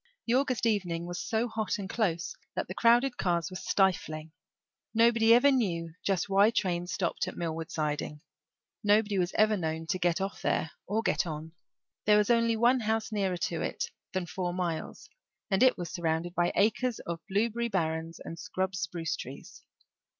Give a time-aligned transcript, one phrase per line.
[0.25, 4.31] The August evening was so hot and close that the crowded cars were stifling.
[4.95, 8.21] Nobody ever knew just why trains stopped at Millward siding.
[8.83, 11.51] Nobody was ever known to get off there or get on.
[12.05, 15.07] There was only one house nearer to it than four miles,
[15.51, 19.61] and it was surrounded by acres of blueberry barrens and scrub spruce trees.